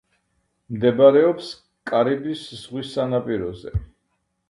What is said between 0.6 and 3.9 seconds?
მდებარეობს კარიბის ზღვის სანაპიროზე.